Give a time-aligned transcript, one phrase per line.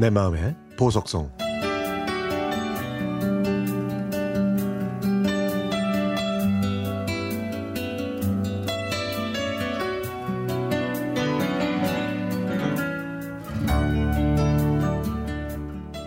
[0.00, 1.30] 내 마음의 보석성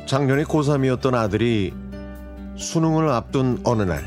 [0.07, 1.71] 작년에 고3이었던 아들이
[2.55, 4.04] 수능을 앞둔 어느 날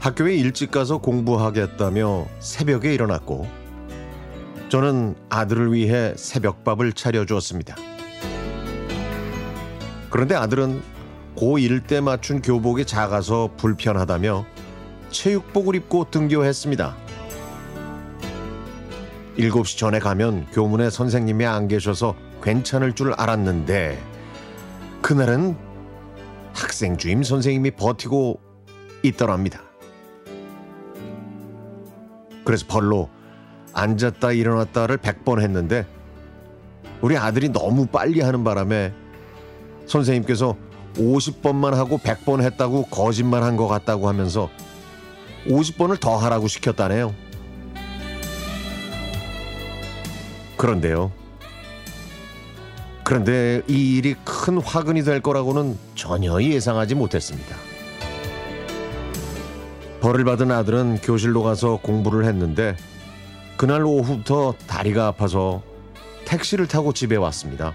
[0.00, 3.46] 학교에 일찍 가서 공부하겠다며 새벽에 일어났고
[4.70, 7.95] 저는 아들을 위해 새벽밥을 차려주었습니다.
[10.16, 10.80] 그런데 아들은
[11.36, 14.46] 고1 때 맞춘 교복이 작아서 불편하다며
[15.10, 16.96] 체육복을 입고 등교했습니다.
[19.36, 24.02] 7시 전에 가면 교문에 선생님이 안 계셔서 괜찮을 줄 알았는데
[25.02, 25.54] 그날은
[26.54, 28.40] 학생 주임 선생님이 버티고
[29.02, 29.60] 있더랍니다.
[32.42, 33.10] 그래서 벌로
[33.74, 35.86] 앉았다 일어났다를 100번 했는데
[37.02, 38.94] 우리 아들이 너무 빨리 하는 바람에
[39.86, 40.56] 선생님께서
[40.96, 44.48] 50번만 하고 100번 했다고 거짓말 한 것 같다고 하면서
[45.46, 47.14] 50번을 더 하라고 시켰다네요.
[50.56, 51.12] 그런데요.
[53.04, 57.54] 그런데 이 일이 큰 화근이 될 거라고는 전혀 예상하지 못했습니다.
[60.00, 62.76] 벌을 받은 아들은 교실로 가서 공부를 했는데
[63.56, 65.62] 그날 오후부터 다리가 아파서
[66.24, 67.72] 택시를 타고 집에 왔습니다.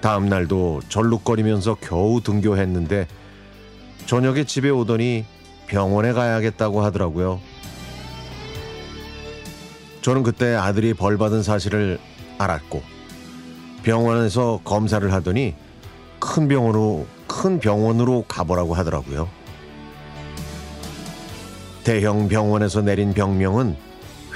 [0.00, 3.08] 다음 날도 절룩거리면서 겨우 등교했는데
[4.06, 5.24] 저녁에 집에 오더니
[5.66, 7.40] 병원에 가야겠다고 하더라고요.
[10.02, 11.98] 저는 그때 아들이 벌 받은 사실을
[12.38, 12.82] 알았고
[13.82, 15.54] 병원에서 검사를 하더니
[16.20, 19.28] 큰 병원으로 큰 병원으로 가보라고 하더라고요.
[21.82, 23.76] 대형 병원에서 내린 병명은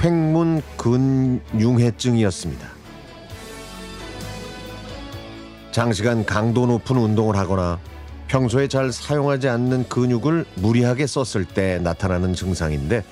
[0.02, 2.79] 횡문 근융해증이었습니다.
[5.72, 7.78] 장시간 강도 높은 운동을 하거나
[8.26, 13.04] 평소에 잘 사용하지 않는 근육을 무리하게 썼을 때 나타나는 증상인데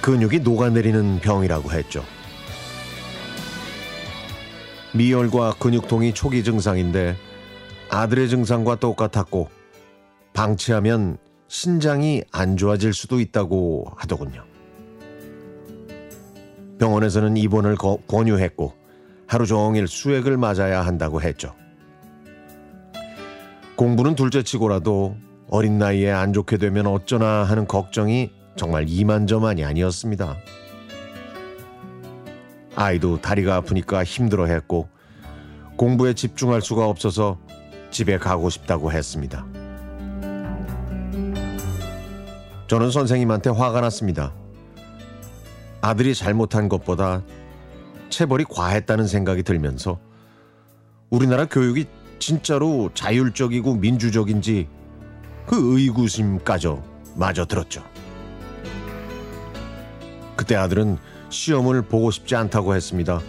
[0.00, 2.04] 근육이 녹아내리는 병이라고 했죠.
[4.94, 7.16] 미열과 근육통이 초기 증상인데
[7.88, 9.48] 아들의 증상과 똑같았고
[10.32, 11.18] 방치하면
[11.48, 14.44] 신장이 안 좋아질 수도 있다고 하더군요.
[16.78, 18.81] 병원에서는 입원을 권유했고
[19.32, 21.54] 하루 종일 수액을 맞아야 한다고 했죠.
[23.76, 25.16] 공부는 둘째치고라도
[25.48, 30.36] 어린 나이에 안 좋게 되면 어쩌나 하는 걱정이 정말 이만저만이 아니었습니다.
[32.76, 34.90] 아이도 다리가 아프니까 힘들어 했고
[35.78, 37.38] 공부에 집중할 수가 없어서
[37.90, 39.46] 집에 가고 싶다고 했습니다.
[42.66, 44.34] 저는 선생님한테 화가 났습니다.
[45.80, 47.22] 아들이 잘못한 것보다
[48.12, 49.98] 체벌이 과했다는 생각이 들면서
[51.10, 51.86] 우리나라 교육이
[52.20, 54.68] 진짜로 자율적이고 민주적인지
[55.46, 56.68] 그 의구심까지
[57.16, 57.82] 마저 들었죠.
[60.36, 60.98] 그때 아들은
[61.30, 63.20] 시험을 보고 싶지 않다고 했습니다.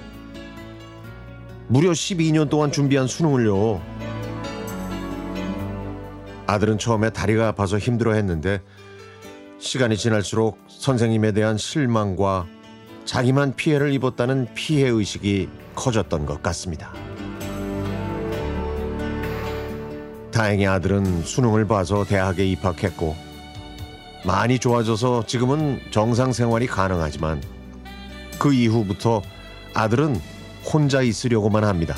[1.67, 3.81] 무려 12년 동안 준비한 수능을요.
[6.45, 8.61] 아들은 처음에 다리가 아파서 힘들어 했는데
[9.59, 12.45] 시간이 지날수록 선생님에 대한 실망과
[13.05, 16.93] 자기만 피해를 입었다는 피해 의식이 커졌던 것 같습니다.
[20.31, 23.15] 다행히 아들은 수능을 봐서 대학에 입학했고
[24.25, 27.41] 많이 좋아져서 지금은 정상 생활이 가능하지만
[28.39, 29.21] 그 이후부터
[29.73, 30.19] 아들은
[30.65, 31.95] 혼자 있으려고만 합니다.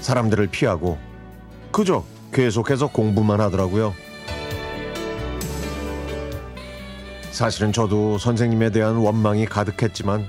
[0.00, 0.98] 사람들을 피하고
[1.70, 3.94] 그저 계속해서 공부만 하더라고요.
[7.30, 10.26] 사실은 저도 선생님에 대한 원망이 가득했지만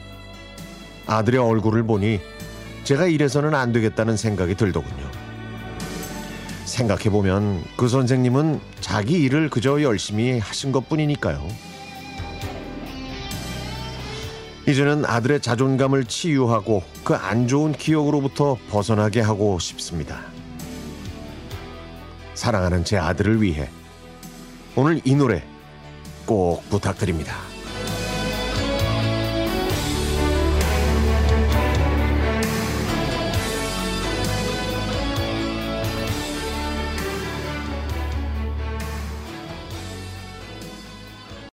[1.08, 2.20] 아들의 얼굴을 보니
[2.84, 5.10] 제가 이래서는 안 되겠다는 생각이 들더군요.
[6.66, 11.46] 생각해보면 그 선생님은 자기 일을 그저 열심히 하신 것 뿐이니까요.
[14.68, 20.22] 이제는 아들의 자존감을 치유하고 그 안 좋은 기억으로부터 벗어나게 하고 싶습니다.
[22.36, 23.70] 사랑하는 제 아들을 위해
[24.76, 25.44] 오늘 이 노래
[26.32, 27.36] 꼭 부탁드립니다.